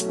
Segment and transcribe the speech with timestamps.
[0.00, 0.08] สวัส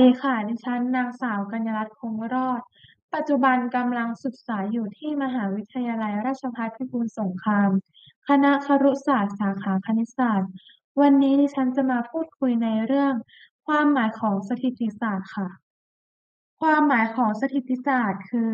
[0.00, 2.60] ดีค่ะ ดิฉันนางสาวกัญญรัตน์ คงรอด
[3.14, 7.70] ปัจจุบันกำลังศึกษาอยู่ที่มหาวิทยาลัยราชภัฏพิบูลสงคราม
[8.28, 10.50] คณะครุศาสตร์สาขาคณิตศาสตร์
[11.00, 13.12] วันนี้ดิฉันจะมาพูดคุยในเรื่อง
[13.66, 15.48] ความหมายของสถิติศาสตร์ค่ะ
[16.60, 18.50] ความหมายของสถิติศาสตร์คือ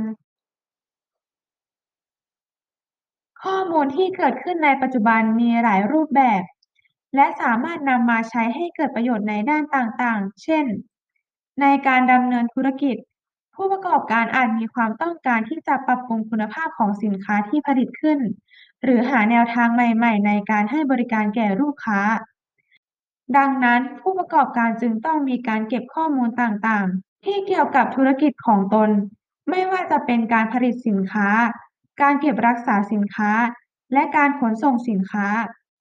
[3.44, 6.42] ข้อมูลที่เกิดขึ้นในปัจจุบันมีหลายรูปแบบ
[7.14, 10.64] และสามารถนำมาใช้ให้เกิดประโยชน์ในด้านต่างๆ เช่น
[11.61, 12.96] ในการดำเนินธุรกิจ
[13.54, 18.18] ผู้ประกอบการอาจมีความต้องการที่จะปรับปรุงคุณภาพของสินค้าที่ผลิตขึ้น
[18.82, 22.00] หรือหาแนวทางใหม่ๆ ในการให้บริการแก่ลูกค้า
[23.36, 28.90] ดังนั้นผู้ประกอบการจึงต้องมีการเก็บข้อมูลต่างๆ ที่เกี่ยวกับธุรกิจของตน
[29.50, 31.28] ไม่ว่าจะเป็นการผลิตสินค้า
[32.02, 33.33] การเก็บรักษาสินค้า
[33.92, 35.28] และการขนส่งสินค้า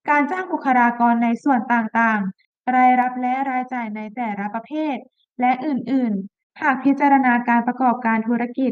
[0.09, 4.95] การจ้างบุคลากรในส่วนต่างๆ รายรับและรายจ่ายในแต่ละประเภท
[5.41, 8.71] และอื่นๆ หากพิจารณาการประกอบการธุรกิจ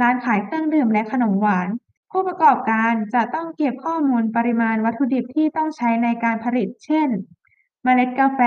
[0.00, 1.68] ร้านขายเครื่องดื่มและขนมหวาน
[2.10, 7.08] ผู้ประกอบการจะต้องเก็บข้อมูลปริมาณวัตถุดิบที่ต้องใช้ในการผลิต เช่น
[7.82, 8.40] เมล็ดกาแฟ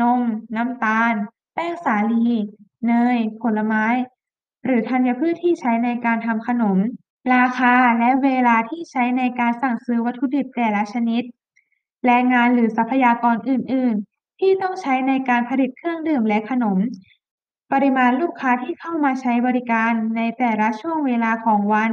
[0.00, 0.20] นม
[0.56, 1.14] น้ำตาล
[1.54, 2.28] แป้งสาลี
[2.86, 3.84] เนย ผลไม้
[4.64, 6.78] หรือธัญพืชที่ใช้ในการทำขนม
[7.34, 11.22] ราคาและเวลาที่ใช้ในการสั่งซื้อวัตถุดิบแต่ละชนิด
[12.06, 16.78] แรงงานหรือทรัพยากรอื่น ๆ ที่ต้องใช้ในการผลิตเครื่องดื่มและขนม
[17.72, 21.92] ปริมาณลูกค้าที่เข้ามาใช้บริการในแต่ละช่วงเวลาของวัน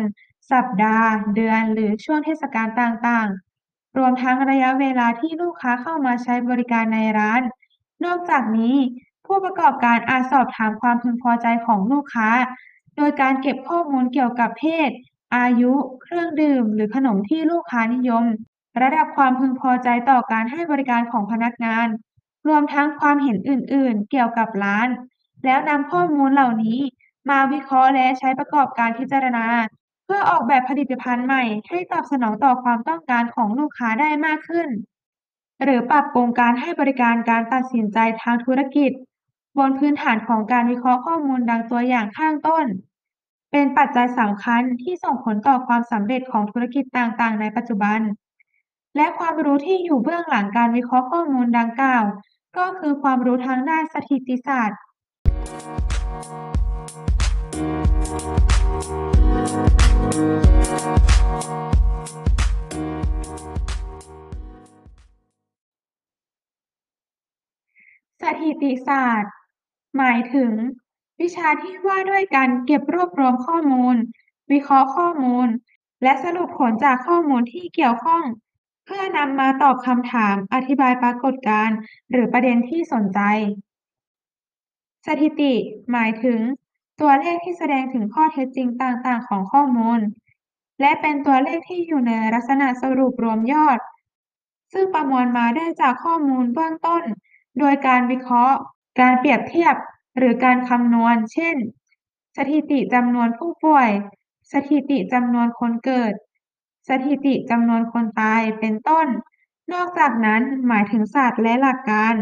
[0.51, 3.27] สัปดาห์ เดือน หรือช่วงเทศกาลต่าง
[3.63, 7.41] ๆ รวมทั้งระยะเวลาที่ลูกค้าเข้ามาใช้บริการในร้าน
[8.05, 8.75] นอกจากนี้
[9.25, 12.29] ผู้ประกอบการอาจสอบถามความพึงพอใจของลูกค้า
[12.97, 14.89] โดยการเก็บข้อมูลเกี่ยวกับเพศ
[15.35, 18.23] อายุ เครื่องดื่ม หรือขนมที่ลูกค้านิยม
[18.81, 21.87] ระดับความพึงพอใจต่อการให้บริการของพนักงาน
[22.47, 24.87] รวมทั้งความเห็นอื่น ๆ เกี่ยวกับร้าน
[25.45, 26.79] แล้วนำข้อมูลเหล่านี้
[27.29, 29.47] มาวิเคราะห์และใช้ประกอบการพิจารณา
[30.05, 34.69] เพื่อออกแบบผลิตภัณฑ์ใหม่ให้ตอบสนองต่อความต้องการของลูกค้าได้มากขึ้น
[35.63, 38.91] หรือปรับปรุงการให้บริการการตัดสินใจทางธุรกิจ
[39.57, 42.65] บนพื้นฐานของการวิเคราะห์ข้อมูลดังตัวอย่างข้างต้น
[43.51, 47.99] เป็นปัจจัยสำคัญที่ส่งผลต่อความสำเร็จของธุรกิจต่าง ๆ ในปัจจุบัน
[48.95, 52.03] และความรู้ที่อยู่เบื้องหลังการวิเคราะห์ข้อมูลดังกล่าว
[52.57, 54.79] ก็คือความรู้ทางด้านสถิติศาสตร์
[68.21, 69.33] สถิติศาสตร์
[69.97, 70.51] หมายถึง
[71.21, 73.95] วิชาที่ว่าด้วยการเก็บรวบรวมข้อมูล
[74.51, 75.47] วิเคราะห์ข้อมูล
[76.03, 78.23] และสรุปผลจากข้อมูลที่เกี่ยวข้อง
[78.85, 81.77] เพื่อนำมาตอบคำถาม อธิบายปรากฏการณ์
[82.11, 83.19] หรือประเด็นที่สนใจ
[85.05, 85.53] สถิติ
[85.91, 86.39] หมายถึง
[87.01, 89.99] ตัวเลขที่แสดงถึงข้อเท็จจริงต่างๆ ของข้อมูล
[90.81, 93.79] และเป็นตัวเลขที่อยู่ในลักษณะสรุปรวมยอด
[94.73, 97.03] ซึ่งประมวลมาได้จากข้อมูลเบื้องต้น
[97.59, 98.57] โดยการวิเคราะห์
[98.99, 99.75] การเปรียบเทียบ
[100.17, 101.55] หรือการคำนวณ เช่น
[102.37, 103.89] สถิติจำนวนผู้ป่วย
[104.51, 106.13] สถิติจำนวนคนเกิด
[106.89, 109.07] สถิติจำนวนคนตาย เป็นต้น
[109.73, 112.13] นอกจากนั้นหมายถึงศาสตร์และหลักการ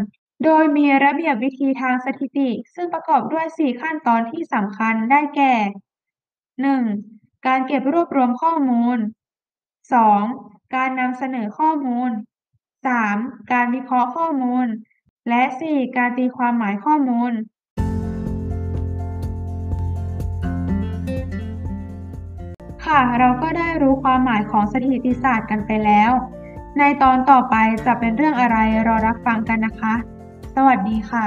[0.44, 5.54] โดยมีระเบียบวิธีทางสถิติ ซึ่งประกอบด้วย 4 ขั้นตอนที่สำคัญได้แก่
[6.70, 7.46] 1.
[7.46, 8.98] การเก็บรวบรวมข้อมูล
[10.06, 10.74] 2.
[10.74, 12.10] การนำเสนอข้อมูล
[12.80, 13.52] 3.
[13.52, 14.66] การวิเคราะห์ข้อมูล
[15.28, 15.96] และ 4.
[15.96, 17.32] การตีความหมายข้อมูล
[22.86, 26.10] ค่ะ เราก็ได้รู้ความหมายของสถิติศาสตร์กันไปแล้ว
[26.78, 27.54] ในตอนต่อไป
[27.86, 29.94] จะเป็นเรื่องอะไรรอรับฟังกันนะคะ
[30.54, 31.24] สวัสดีค่ะ